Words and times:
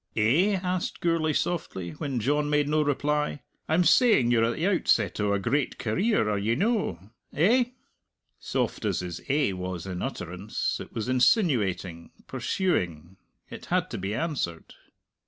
"Eh?" 0.15 0.55
asked 0.63 0.99
Gourlay 0.99 1.31
softly, 1.31 1.91
when 1.91 2.19
John 2.19 2.49
made 2.49 2.67
no 2.67 2.81
reply; 2.81 3.41
"I'm 3.69 3.83
saying 3.83 4.31
you're 4.31 4.43
at 4.45 4.55
the 4.55 4.65
outset 4.65 5.19
o' 5.19 5.31
a 5.31 5.37
great 5.37 5.77
career; 5.77 6.27
are 6.27 6.39
ye 6.39 6.55
no? 6.55 7.11
Eh?" 7.33 7.65
Soft 8.39 8.83
as 8.83 9.01
his 9.01 9.21
"Eh" 9.29 9.51
was 9.51 9.85
in 9.85 10.01
utterance, 10.01 10.79
it 10.79 10.91
was 10.91 11.07
insinuating, 11.07 12.09
pursuing; 12.25 13.17
it 13.51 13.67
had 13.67 13.91
to 13.91 13.99
be 13.99 14.15
answered. 14.15 14.73